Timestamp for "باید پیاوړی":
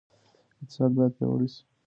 0.97-1.47